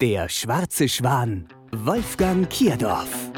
[0.00, 3.32] der schwarze Schwan, Wolfgang Kierdorf.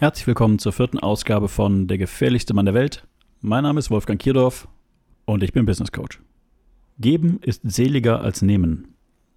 [0.00, 3.06] Herzlich willkommen zur vierten Ausgabe von Der gefährlichste Mann der Welt.
[3.42, 4.66] Mein Name ist Wolfgang Kierdorf
[5.24, 6.20] und ich bin Business Coach.
[6.98, 8.96] Geben ist seliger als nehmen.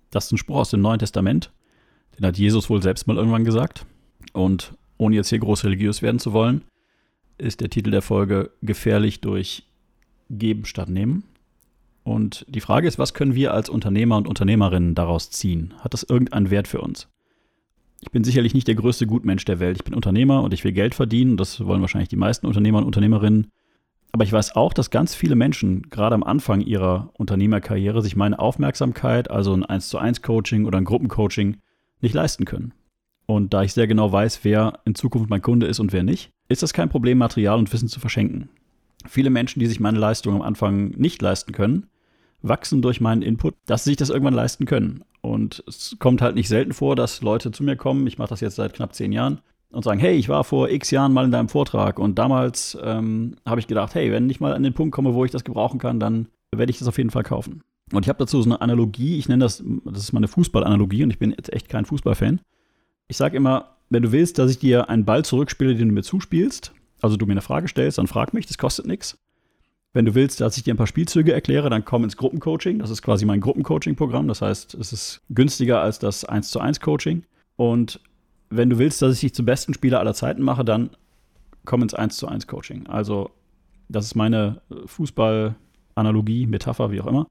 [0.10, 1.52] Das ist ein Spruch aus dem Neuen Testament.
[2.18, 3.86] Den hat Jesus wohl selbst mal irgendwann gesagt.
[4.34, 6.64] Und ohne jetzt hier groß religiös werden zu wollen,
[7.38, 9.64] ist der Titel der Folge Gefährlich durch
[10.30, 11.24] Geben statt Nehmen.
[12.04, 15.74] Und die Frage ist, was können wir als Unternehmer und Unternehmerinnen daraus ziehen?
[15.80, 17.08] Hat das irgendeinen Wert für uns?
[18.02, 19.78] Ich bin sicherlich nicht der größte Gutmensch der Welt.
[19.78, 21.38] Ich bin Unternehmer und ich will Geld verdienen.
[21.38, 23.48] Das wollen wahrscheinlich die meisten Unternehmer und Unternehmerinnen.
[24.12, 28.40] Aber ich weiß auch, dass ganz viele Menschen gerade am Anfang ihrer Unternehmerkarriere sich meine
[28.40, 31.58] Aufmerksamkeit, also ein 1 zu 1 Coaching oder ein Gruppencoaching,
[32.02, 32.74] nicht leisten können.
[33.26, 36.30] Und da ich sehr genau weiß, wer in Zukunft mein Kunde ist und wer nicht,
[36.48, 38.50] ist das kein Problem, Material und Wissen zu verschenken.
[39.08, 41.88] Viele Menschen, die sich meine Leistung am Anfang nicht leisten können,
[42.42, 45.04] wachsen durch meinen Input, dass sie sich das irgendwann leisten können.
[45.22, 48.42] Und es kommt halt nicht selten vor, dass Leute zu mir kommen, ich mache das
[48.42, 51.32] jetzt seit knapp zehn Jahren, und sagen, hey, ich war vor x Jahren mal in
[51.32, 54.96] deinem Vortrag und damals ähm, habe ich gedacht, hey, wenn ich mal an den Punkt
[54.96, 57.62] komme, wo ich das gebrauchen kann, dann werde ich das auf jeden Fall kaufen.
[57.92, 61.12] Und ich habe dazu so eine Analogie, ich nenne das, das ist meine Fußballanalogie und
[61.12, 62.42] ich bin jetzt echt kein Fußballfan.
[63.08, 66.04] Ich sage immer, wenn du willst, dass ich dir einen Ball zurückspiele, den du mir
[66.04, 69.20] zuspielst, also du mir eine Frage stellst, dann frag mich, das kostet nichts.
[69.94, 72.80] Wenn du willst, dass ich dir ein paar Spielzüge erkläre, dann komm ins Gruppencoaching.
[72.80, 74.28] Das ist quasi mein Gruppencoaching-Programm.
[74.28, 77.24] Das heißt, es ist günstiger als das 1 zu 1 Coaching.
[77.56, 78.02] Und
[78.50, 80.90] wenn du willst, dass ich dich zum besten Spieler aller Zeiten mache, dann
[81.64, 82.88] komm ins 1 zu 1 Coaching.
[82.88, 83.32] Also,
[83.88, 87.28] das ist meine Fußball-Analogie, Metapher, wie auch immer.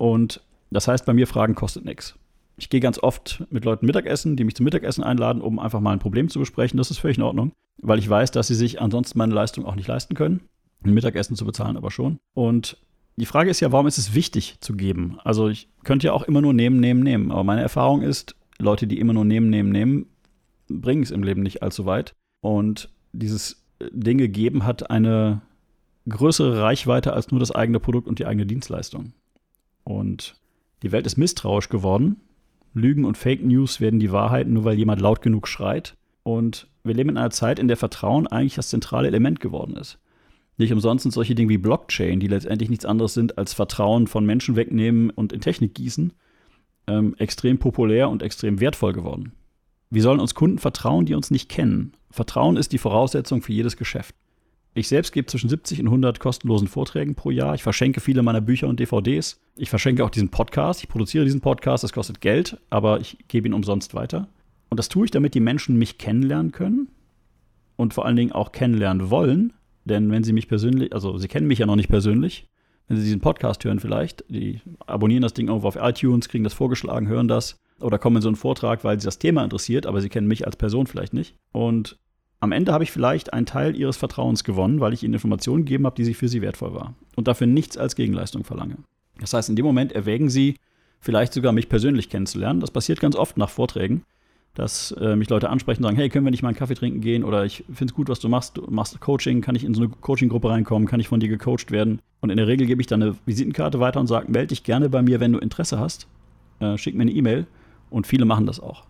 [0.00, 0.40] Und
[0.70, 2.16] das heißt, bei mir Fragen kostet nichts.
[2.56, 5.92] Ich gehe ganz oft mit Leuten Mittagessen, die mich zum Mittagessen einladen, um einfach mal
[5.92, 6.78] ein Problem zu besprechen.
[6.78, 7.52] Das ist völlig in Ordnung,
[7.82, 10.40] weil ich weiß, dass sie sich ansonsten meine Leistung auch nicht leisten können
[10.84, 12.18] ein Mittagessen zu bezahlen, aber schon.
[12.34, 12.78] Und
[13.16, 15.18] die Frage ist ja, warum ist es wichtig zu geben?
[15.24, 17.30] Also ich könnte ja auch immer nur nehmen, nehmen, nehmen.
[17.30, 20.06] Aber meine Erfahrung ist, Leute, die immer nur nehmen, nehmen, nehmen,
[20.68, 22.14] bringen es im Leben nicht allzu weit.
[22.40, 25.42] Und dieses Dinge geben hat eine
[26.08, 29.12] größere Reichweite als nur das eigene Produkt und die eigene Dienstleistung.
[29.90, 30.36] Und
[30.84, 32.20] die Welt ist misstrauisch geworden.
[32.74, 35.96] Lügen und Fake News werden die Wahrheit, nur weil jemand laut genug schreit.
[36.22, 39.98] Und wir leben in einer Zeit, in der Vertrauen eigentlich das zentrale Element geworden ist.
[40.58, 44.24] Nicht umsonst sind solche Dinge wie Blockchain, die letztendlich nichts anderes sind als Vertrauen von
[44.24, 46.12] Menschen wegnehmen und in Technik gießen,
[46.86, 49.32] ähm, extrem populär und extrem wertvoll geworden.
[49.90, 51.94] Wir sollen uns Kunden vertrauen, die uns nicht kennen.
[52.12, 54.14] Vertrauen ist die Voraussetzung für jedes Geschäft.
[54.72, 57.54] Ich selbst gebe zwischen 70 und 100 kostenlosen Vorträgen pro Jahr.
[57.54, 59.40] Ich verschenke viele meiner Bücher und DVDs.
[59.56, 60.82] Ich verschenke auch diesen Podcast.
[60.82, 61.82] Ich produziere diesen Podcast.
[61.82, 64.28] Das kostet Geld, aber ich gebe ihn umsonst weiter.
[64.68, 66.88] Und das tue ich, damit die Menschen mich kennenlernen können
[67.76, 69.52] und vor allen Dingen auch kennenlernen wollen,
[69.84, 72.46] denn wenn Sie mich persönlich, also Sie kennen mich ja noch nicht persönlich,
[72.86, 76.52] wenn Sie diesen Podcast hören vielleicht, die abonnieren das Ding irgendwo auf iTunes, kriegen das
[76.52, 80.00] vorgeschlagen, hören das oder kommen in so einen Vortrag, weil Sie das Thema interessiert, aber
[80.00, 81.34] Sie kennen mich als Person vielleicht nicht.
[81.52, 81.98] Und
[82.40, 85.86] am Ende habe ich vielleicht einen Teil Ihres Vertrauens gewonnen, weil ich Ihnen Informationen gegeben
[85.86, 88.76] habe, die Sie für Sie wertvoll war und dafür nichts als Gegenleistung verlange.
[89.18, 90.56] Das heißt, in dem Moment erwägen Sie,
[91.00, 92.60] vielleicht sogar mich persönlich kennenzulernen.
[92.60, 94.04] Das passiert ganz oft nach Vorträgen
[94.54, 97.00] dass äh, mich Leute ansprechen und sagen, hey, können wir nicht mal einen Kaffee trinken
[97.00, 99.74] gehen oder ich finde es gut, was du machst, du machst Coaching, kann ich in
[99.74, 102.00] so eine Coaching-Gruppe reinkommen, kann ich von dir gecoacht werden?
[102.20, 104.88] Und in der Regel gebe ich dann eine Visitenkarte weiter und sage, melde dich gerne
[104.88, 106.08] bei mir, wenn du Interesse hast,
[106.58, 107.46] äh, schick mir eine E-Mail
[107.90, 108.84] und viele machen das auch.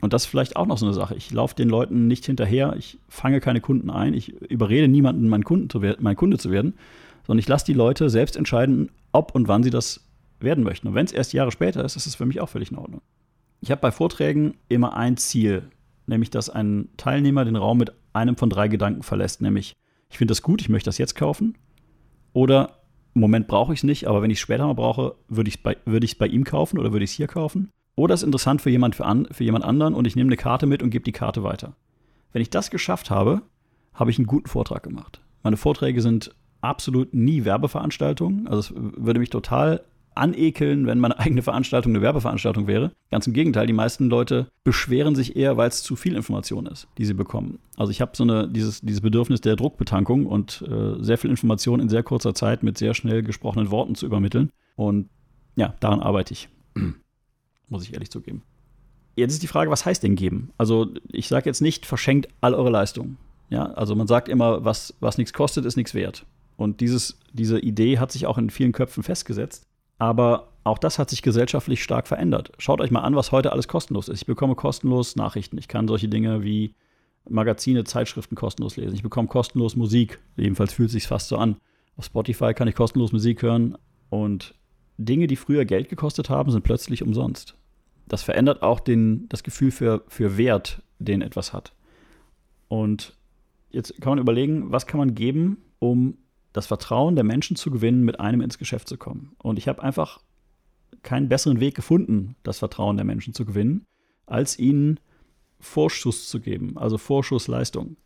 [0.00, 1.14] Und das ist vielleicht auch noch so eine Sache.
[1.14, 5.44] Ich laufe den Leuten nicht hinterher, ich fange keine Kunden ein, ich überrede niemanden, mein,
[5.44, 6.74] Kunden zu mein Kunde zu werden,
[7.26, 10.06] sondern ich lasse die Leute selbst entscheiden, ob und wann sie das
[10.40, 10.88] werden möchten.
[10.88, 13.02] Und wenn es erst Jahre später ist, ist es für mich auch völlig in Ordnung.
[13.60, 15.64] Ich habe bei Vorträgen immer ein Ziel,
[16.06, 19.76] nämlich dass ein Teilnehmer den Raum mit einem von drei Gedanken verlässt, nämlich
[20.08, 21.56] ich finde das gut, ich möchte das jetzt kaufen
[22.32, 22.80] oder
[23.14, 25.56] im Moment brauche ich es nicht, aber wenn ich es später mal brauche, würde ich
[25.56, 27.70] es bei, würd bei ihm kaufen oder würde ich es hier kaufen.
[28.00, 30.64] Oder ist interessant für jemand, für, an, für jemand anderen und ich nehme eine Karte
[30.64, 31.74] mit und gebe die Karte weiter.
[32.32, 33.42] Wenn ich das geschafft habe,
[33.92, 35.20] habe ich einen guten Vortrag gemacht.
[35.42, 38.48] Meine Vorträge sind absolut nie Werbeveranstaltungen.
[38.48, 42.92] Also es würde mich total anekeln, wenn meine eigene Veranstaltung eine Werbeveranstaltung wäre.
[43.10, 46.88] Ganz im Gegenteil, die meisten Leute beschweren sich eher, weil es zu viel Information ist,
[46.96, 47.58] die sie bekommen.
[47.76, 51.80] Also ich habe so eine, dieses, dieses Bedürfnis der Druckbetankung und äh, sehr viel Information
[51.80, 54.52] in sehr kurzer Zeit mit sehr schnell gesprochenen Worten zu übermitteln.
[54.74, 55.10] Und
[55.54, 56.48] ja, daran arbeite ich.
[57.70, 58.42] Muss ich ehrlich zugeben.
[59.16, 60.50] Jetzt ist die Frage, was heißt denn geben?
[60.58, 63.16] Also ich sage jetzt nicht, verschenkt all eure Leistungen.
[63.48, 66.26] Ja, also man sagt immer, was, was nichts kostet, ist nichts wert.
[66.56, 69.66] Und dieses, diese Idee hat sich auch in vielen Köpfen festgesetzt.
[69.98, 72.52] Aber auch das hat sich gesellschaftlich stark verändert.
[72.58, 74.20] Schaut euch mal an, was heute alles kostenlos ist.
[74.20, 75.58] Ich bekomme kostenlos Nachrichten.
[75.58, 76.74] Ich kann solche Dinge wie
[77.28, 78.94] Magazine, Zeitschriften kostenlos lesen.
[78.94, 80.20] Ich bekomme kostenlos Musik.
[80.36, 81.56] Jedenfalls fühlt es sich fast so an.
[81.96, 83.76] Auf Spotify kann ich kostenlos Musik hören.
[84.08, 84.54] Und
[85.04, 87.56] Dinge, die früher Geld gekostet haben, sind plötzlich umsonst.
[88.06, 91.72] Das verändert auch den, das Gefühl für, für Wert, den etwas hat.
[92.68, 93.16] Und
[93.70, 96.18] jetzt kann man überlegen, was kann man geben, um
[96.52, 99.34] das Vertrauen der Menschen zu gewinnen, mit einem ins Geschäft zu kommen.
[99.38, 100.20] Und ich habe einfach
[101.02, 103.86] keinen besseren Weg gefunden, das Vertrauen der Menschen zu gewinnen,
[104.26, 105.00] als ihnen
[105.60, 107.96] Vorschuss zu geben, also Vorschussleistung.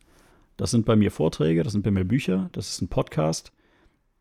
[0.56, 3.52] Das sind bei mir Vorträge, das sind bei mir Bücher, das ist ein Podcast.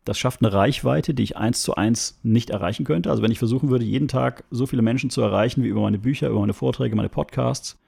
[0.04, 3.10] Das schafft eine Reichweite, die ich eins zu eins nicht erreichen könnte.
[3.10, 5.98] Also wenn ich versuchen würde, jeden Tag so viele Menschen zu erreichen wie über meine
[5.98, 7.78] Bücher, über meine Vorträge, meine Podcasts,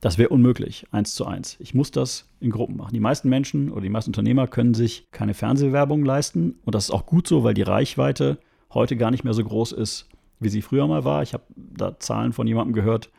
[0.00, 1.56] das wäre unmöglich, eins zu eins.
[1.58, 2.92] Ich muss das in Gruppen machen.
[2.92, 6.56] Die meisten Menschen oder die meisten Unternehmer können sich keine Fernsehwerbung leisten.
[6.64, 8.38] Und das ist auch gut so, weil die Reichweite
[8.74, 10.08] heute gar nicht mehr so groß ist,
[10.38, 11.22] wie sie früher mal war.
[11.22, 13.10] Ich habe da Zahlen von jemandem gehört,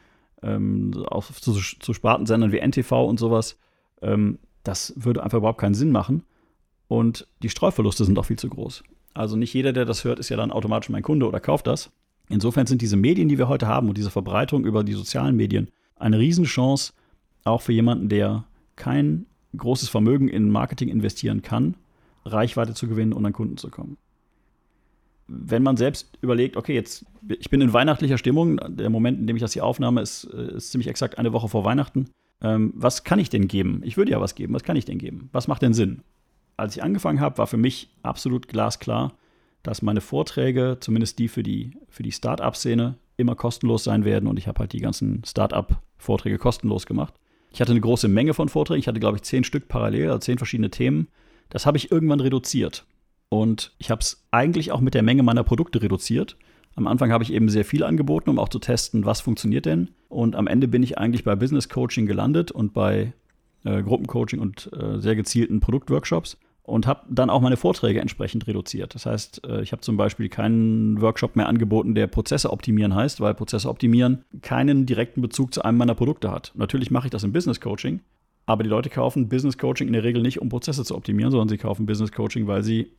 [0.44, 3.58] ähm, auch zu, zu Spartensendern wie NTV und sowas.
[4.02, 6.24] Ähm, das würde einfach überhaupt keinen Sinn machen.
[6.88, 8.84] Und die Streuverluste sind auch viel zu groß.
[9.14, 11.92] Also nicht jeder, der das hört, ist ja dann automatisch mein Kunde oder kauft das.
[12.30, 15.70] Insofern sind diese Medien, die wir heute haben und diese Verbreitung über die sozialen Medien
[15.96, 16.94] eine Riesenchance,
[17.44, 18.44] auch für jemanden, der
[18.76, 19.26] kein
[19.56, 21.76] großes Vermögen in Marketing investieren kann,
[22.26, 23.98] Reichweite zu gewinnen und an Kunden zu kommen.
[25.28, 29.36] Wenn man selbst überlegt, okay, jetzt ich bin in weihnachtlicher Stimmung, der Moment, in dem
[29.36, 32.06] ich das hier aufnahme, ist, ist ziemlich exakt eine Woche vor Weihnachten.
[32.42, 33.82] Ähm, was kann ich denn geben?
[33.84, 34.54] Ich würde ja was geben.
[34.54, 35.30] Was kann ich denn geben?
[35.34, 36.02] Was macht denn Sinn?
[36.58, 39.14] Als ich angefangen habe, war für mich absolut glasklar,
[39.62, 44.38] dass meine Vorträge, zumindest die für die, für die Start-up-Szene, immer kostenlos sein werden und
[44.38, 47.14] ich habe halt die ganzen Start-up-Vorträge kostenlos gemacht.
[47.52, 50.20] Ich hatte eine große Menge von Vorträgen, ich hatte glaube ich zehn Stück parallel, also
[50.20, 51.08] zehn verschiedene Themen.
[51.50, 52.86] Das habe ich irgendwann reduziert
[53.30, 56.38] und ich habe es eigentlich auch mit der Menge meiner Produkte reduziert.
[56.76, 59.90] Am Anfang habe ich eben sehr viel angeboten, um auch zu testen, was funktioniert denn.
[60.10, 63.14] Und am Ende bin ich eigentlich bei Business Coaching gelandet und bei
[63.64, 66.38] äh, Gruppencoaching und äh, sehr gezielten Produktworkshops
[66.68, 68.94] und habe dann auch meine Vorträge entsprechend reduziert.
[68.94, 73.22] Das heißt, äh, ich habe zum Beispiel keinen Workshop mehr angeboten, der Prozesse optimieren heißt,
[73.22, 76.52] weil Prozesse optimieren keinen direkten Bezug zu einem meiner Produkte hat.
[76.56, 78.02] Natürlich mache ich das im Business Coaching,
[78.46, 81.48] aber die Leute kaufen Business Coaching in der Regel nicht, um Prozesse zu optimieren, sondern
[81.48, 82.92] sie kaufen Business Coaching, weil sie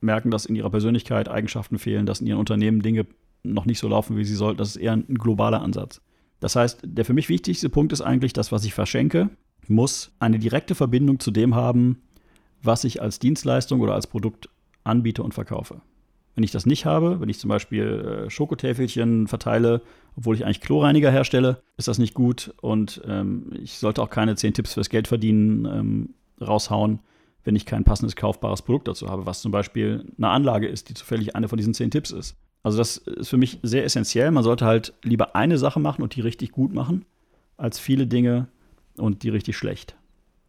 [0.00, 3.06] merken, dass in ihrer Persönlichkeit Eigenschaften fehlen, dass in ihren Unternehmen Dinge
[3.44, 4.58] noch nicht so laufen, wie sie sollten.
[4.58, 6.00] Das ist eher ein globaler Ansatz.
[6.40, 9.30] Das heißt, der für mich wichtigste Punkt ist eigentlich, das, was ich verschenke,
[9.68, 11.98] muss eine direkte Verbindung zu dem haben,
[12.62, 14.48] was ich als Dienstleistung oder als Produkt
[14.84, 15.80] anbiete und verkaufe.
[16.34, 19.82] Wenn ich das nicht habe, wenn ich zum Beispiel äh, Schokotäfelchen verteile,
[20.16, 24.36] obwohl ich eigentlich Chlorreiniger herstelle, ist das nicht gut und ähm, ich sollte auch keine
[24.36, 27.00] 10 Tipps fürs Geld verdienen ähm, raushauen,
[27.44, 30.94] wenn ich kein passendes kaufbares Produkt dazu habe, was zum Beispiel eine Anlage ist, die
[30.94, 32.36] zufällig eine von diesen 10 Tipps ist.
[32.62, 34.30] Also das ist für mich sehr essentiell.
[34.30, 37.04] Man sollte halt lieber eine Sache machen und die richtig gut machen,
[37.56, 38.48] als viele Dinge
[38.96, 39.97] und die richtig schlecht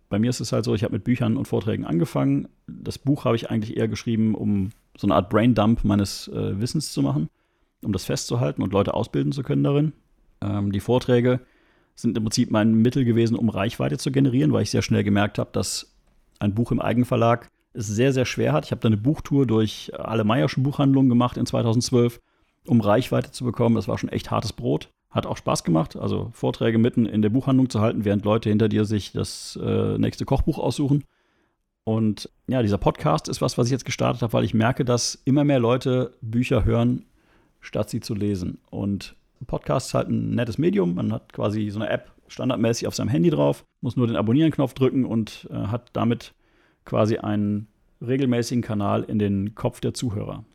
[0.09, 2.49] bei mir ist es halt so, ich habe mit Büchern und Vorträgen angefangen.
[2.67, 6.91] Das Buch habe ich eigentlich eher geschrieben, um so eine Art Braindump meines äh, Wissens
[6.91, 7.29] zu machen,
[7.83, 9.93] um das festzuhalten und Leute ausbilden zu können darin.
[10.41, 11.39] Ähm, die Vorträge
[11.95, 15.37] sind im Prinzip mein Mittel gewesen, um Reichweite zu generieren, weil ich sehr schnell gemerkt
[15.37, 15.93] habe, dass
[16.39, 18.65] ein Buch im Eigenverlag es sehr, sehr schwer hat.
[18.65, 22.19] Ich habe da eine Buchtour durch alle Meierschen Buchhandlungen gemacht in 2012,
[22.65, 23.75] um Reichweite zu bekommen.
[23.75, 24.89] Das war schon echt hartes Brot.
[25.09, 28.69] Hat auch Spaß gemacht, also Vorträge mitten in der Buchhandlung zu halten, während Leute hinter
[28.69, 31.03] dir sich das äh, nächste Kochbuch aussuchen.
[31.83, 35.15] Und ja, dieser Podcast ist was, was ich jetzt gestartet habe, weil ich merke, dass
[35.25, 37.05] immer mehr Leute Bücher hören,
[37.59, 38.59] statt sie zu lesen.
[38.69, 39.15] Und
[39.47, 40.95] Podcast ist halt ein nettes Medium.
[40.95, 44.73] Man hat quasi so eine App standardmäßig auf seinem Handy drauf, muss nur den Abonnieren-Knopf
[44.73, 46.33] drücken und äh, hat damit
[46.85, 47.67] quasi einen
[48.01, 50.45] regelmäßigen Kanal in den Kopf der Zuhörer.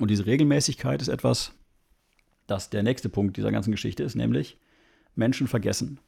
[0.00, 1.52] Und diese Regelmäßigkeit ist etwas,
[2.46, 4.56] dass der nächste Punkt dieser ganzen Geschichte ist, nämlich
[5.14, 5.98] Menschen vergessen.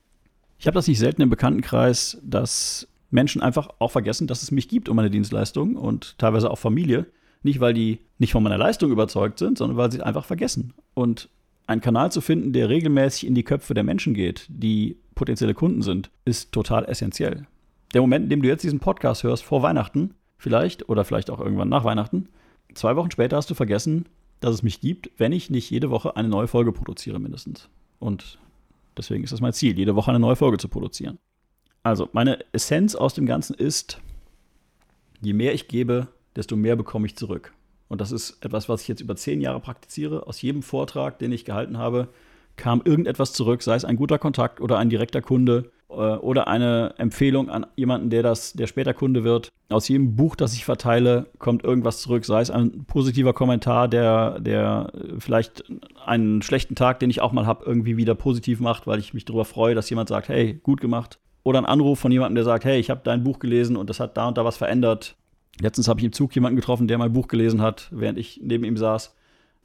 [0.59, 4.69] Ich habe das nicht selten im Bekanntenkreis, dass Menschen einfach auch vergessen, dass es mich
[4.69, 7.07] gibt um meine Dienstleistung und teilweise auch Familie.
[7.43, 10.73] Nicht, weil die nicht von meiner Leistung überzeugt sind, sondern weil sie einfach vergessen.
[10.95, 11.29] Und
[11.67, 15.83] einen Kanal zu finden, der regelmäßig in die Köpfe der Menschen geht, die potenzielle Kunden
[15.83, 17.47] sind, ist total essentiell.
[17.95, 21.41] Der Moment, in dem du jetzt diesen Podcast hörst, vor Weihnachten, vielleicht, oder vielleicht auch
[21.41, 22.29] irgendwann nach Weihnachten,
[22.75, 24.07] zwei Wochen später hast du vergessen,
[24.41, 27.69] dass es mich gibt, wenn ich nicht jede Woche eine neue Folge produziere, mindestens.
[27.99, 28.39] Und
[28.97, 31.19] deswegen ist das mein Ziel, jede Woche eine neue Folge zu produzieren.
[31.83, 34.01] Also, meine Essenz aus dem Ganzen ist,
[35.21, 37.53] je mehr ich gebe, desto mehr bekomme ich zurück.
[37.89, 40.27] Und das ist etwas, was ich jetzt über zehn Jahre praktiziere.
[40.27, 42.09] Aus jedem Vortrag, den ich gehalten habe,
[42.57, 47.49] kam irgendetwas zurück, sei es ein guter Kontakt oder ein direkter Kunde oder eine Empfehlung
[47.49, 49.53] an jemanden, der das, der später Kunde wird.
[49.69, 54.41] Aus jedem Buch, das ich verteile, kommt irgendwas zurück, sei es ein positiver Kommentar, der,
[54.41, 55.65] der vielleicht
[56.05, 59.25] einen schlechten Tag, den ich auch mal habe, irgendwie wieder positiv macht, weil ich mich
[59.25, 61.19] darüber freue, dass jemand sagt, hey, gut gemacht.
[61.45, 64.01] Oder ein Anruf von jemandem, der sagt, hey, ich habe dein Buch gelesen und das
[64.01, 65.17] hat da und da was verändert.
[65.61, 68.65] Letztens habe ich im Zug jemanden getroffen, der mein Buch gelesen hat, während ich neben
[68.65, 69.16] ihm saß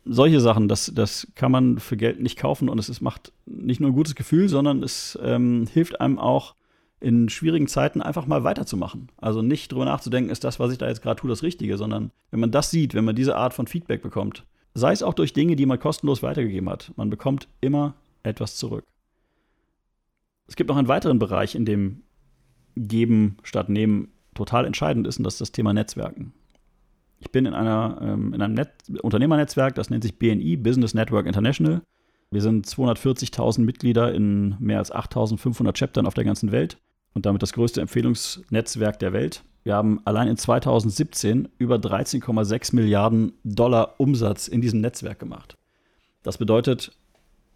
[0.06, 3.80] solche Sachen, das, das kann man für Geld nicht kaufen und es ist, macht nicht
[3.80, 6.56] nur ein gutes Gefühl, sondern es ähm, hilft einem auch
[7.00, 9.10] in schwierigen Zeiten einfach mal weiterzumachen.
[9.18, 12.12] Also nicht drüber nachzudenken, ist das, was ich da jetzt gerade tue, das Richtige, sondern
[12.30, 15.34] wenn man das sieht, wenn man diese Art von Feedback bekommt, sei es auch durch
[15.34, 18.86] Dinge, die man kostenlos weitergegeben hat, man bekommt immer etwas zurück.
[20.48, 22.04] Es gibt noch einen weiteren Bereich, in dem
[22.76, 26.34] Geben statt Nehmen total entscheidend ist, und das ist das Thema Netzwerken.
[27.22, 28.70] Ich bin in, einer, ähm, in einem Net
[29.02, 31.84] Unternehmernetzwerk, das nennt sich BNI, Business Network International.
[32.32, 36.78] Wir sind 240.000 Mitglieder in mehr als 8.500 Chaptern auf der ganzen Welt
[37.14, 39.44] und damit das größte Empfehlungsnetzwerk der Welt.
[39.64, 45.58] Wir haben allein in 2017 über 13,6 Milliarden Dollar Umsatz in diesem Netzwerk gemacht.
[46.24, 46.92] Das bedeutet,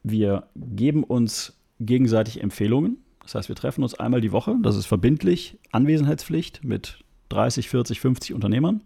[0.03, 2.97] wir geben uns gegenseitig Empfehlungen.
[3.23, 4.55] Das heißt, wir treffen uns einmal die Woche.
[4.61, 8.81] Das ist verbindlich, Anwesenheitspflicht mit 30, 40, 50 Unternehmern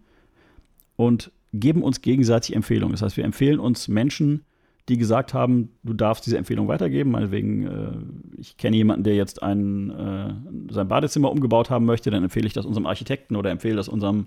[1.00, 2.92] und geben uns gegenseitig Empfehlungen.
[2.92, 4.44] Das heißt, wir empfehlen uns Menschen,
[4.90, 7.12] die gesagt haben, du darfst diese Empfehlung weitergeben.
[7.12, 7.92] Meinetwegen, äh,
[8.38, 10.34] ich kenne jemanden, der jetzt ein, äh,
[10.70, 14.26] sein Badezimmer umgebaut haben möchte, dann empfehle ich das unserem Architekten oder empfehle das unserem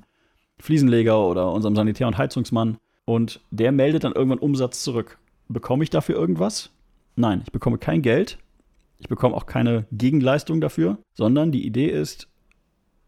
[0.57, 2.77] Fliesenleger oder unserem Sanitär- und Heizungsmann.
[3.05, 5.19] Und der meldet dann irgendwann Umsatz zurück.
[5.49, 6.71] Bekomme ich dafür irgendwas?
[7.15, 8.39] Nein, ich bekomme kein Geld.
[8.97, 12.29] Ich bekomme auch keine Gegenleistung dafür, sondern die Idee ist,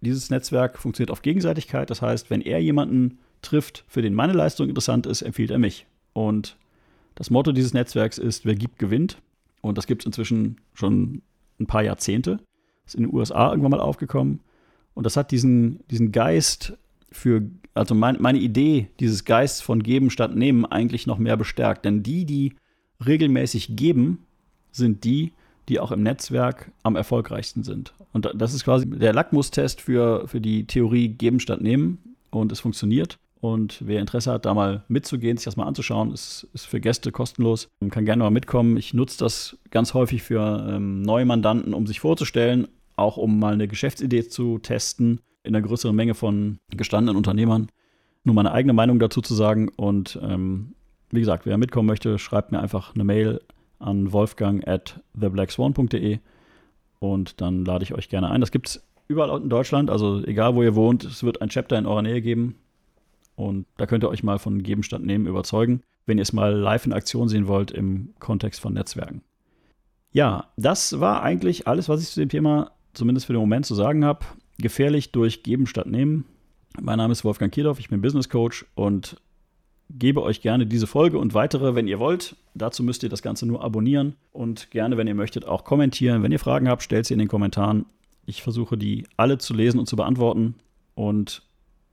[0.01, 1.89] dieses Netzwerk funktioniert auf Gegenseitigkeit.
[1.89, 5.85] Das heißt, wenn er jemanden trifft, für den meine Leistung interessant ist, empfiehlt er mich.
[6.13, 6.57] Und
[7.15, 9.17] das Motto dieses Netzwerks ist, wer gibt, gewinnt.
[9.61, 11.21] Und das gibt es inzwischen schon
[11.59, 12.39] ein paar Jahrzehnte.
[12.85, 14.41] Ist in den USA irgendwann mal aufgekommen.
[14.93, 16.77] Und das hat diesen, diesen Geist
[17.11, 17.41] für,
[17.73, 21.85] also mein, meine Idee dieses Geists von Geben statt Nehmen eigentlich noch mehr bestärkt.
[21.85, 22.55] Denn die, die
[23.05, 24.25] regelmäßig geben,
[24.71, 25.31] sind die,
[25.67, 27.93] die auch im Netzwerk am erfolgreichsten sind.
[28.13, 32.15] Und das ist quasi der Lackmustest für, für die Theorie Geben statt Nehmen.
[32.29, 33.17] Und es funktioniert.
[33.41, 37.11] Und wer Interesse hat, da mal mitzugehen, sich das mal anzuschauen, ist, ist für Gäste
[37.11, 37.69] kostenlos.
[37.79, 38.77] Man kann gerne mal mitkommen.
[38.77, 43.53] Ich nutze das ganz häufig für ähm, neue Mandanten, um sich vorzustellen, auch um mal
[43.53, 47.69] eine Geschäftsidee zu testen in einer größeren Menge von gestandenen Unternehmern.
[48.23, 49.69] Nur meine eigene Meinung dazu zu sagen.
[49.69, 50.73] Und ähm,
[51.11, 53.41] wie gesagt, wer mitkommen möchte, schreibt mir einfach eine Mail
[53.79, 56.19] an wolfgang at theblackswan.de
[56.99, 58.41] und dann lade ich euch gerne ein.
[58.41, 61.77] Das gibt es überall in Deutschland, also egal wo ihr wohnt, es wird ein Chapter
[61.77, 62.55] in eurer Nähe geben.
[63.35, 66.85] Und da könnt ihr euch mal von Gegenstand nehmen überzeugen, wenn ihr es mal live
[66.85, 69.21] in Aktion sehen wollt im Kontext von Netzwerken.
[70.11, 73.75] Ja, das war eigentlich alles, was ich zu dem Thema zumindest für den Moment zu
[73.75, 74.25] sagen habe.
[74.57, 76.25] Gefährlich durch Geben statt Nehmen.
[76.79, 79.17] Mein Name ist Wolfgang Kiedorf, ich bin Business Coach und
[79.89, 82.35] gebe euch gerne diese Folge und weitere, wenn ihr wollt.
[82.53, 86.23] Dazu müsst ihr das Ganze nur abonnieren und gerne, wenn ihr möchtet, auch kommentieren.
[86.23, 87.85] Wenn ihr Fragen habt, stellt sie in den Kommentaren.
[88.25, 90.55] Ich versuche die alle zu lesen und zu beantworten.
[90.95, 91.43] Und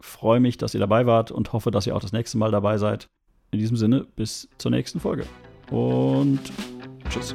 [0.03, 2.79] freue mich, dass ihr dabei wart und hoffe, dass ihr auch das nächste Mal dabei
[2.79, 3.09] seid.
[3.51, 5.25] In diesem Sinne, bis zur nächsten Folge.
[5.71, 6.41] Und
[7.09, 7.35] tschüss.